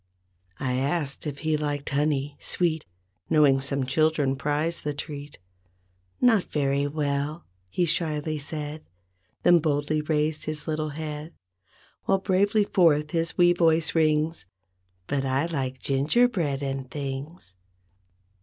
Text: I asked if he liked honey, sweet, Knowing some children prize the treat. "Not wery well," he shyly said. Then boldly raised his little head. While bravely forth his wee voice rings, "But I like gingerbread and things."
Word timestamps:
I 0.59 0.77
asked 0.77 1.27
if 1.27 1.37
he 1.45 1.55
liked 1.57 1.89
honey, 1.89 2.35
sweet, 2.39 2.87
Knowing 3.29 3.61
some 3.61 3.85
children 3.85 4.35
prize 4.35 4.81
the 4.81 4.95
treat. 4.95 5.37
"Not 6.19 6.45
wery 6.55 6.87
well," 6.87 7.45
he 7.69 7.85
shyly 7.85 8.39
said. 8.39 8.83
Then 9.43 9.59
boldly 9.59 10.01
raised 10.01 10.45
his 10.45 10.67
little 10.67 10.89
head. 10.89 11.35
While 12.05 12.17
bravely 12.17 12.63
forth 12.63 13.11
his 13.11 13.37
wee 13.37 13.53
voice 13.53 13.93
rings, 13.93 14.47
"But 15.05 15.23
I 15.23 15.45
like 15.45 15.77
gingerbread 15.77 16.63
and 16.63 16.89
things." 16.89 17.53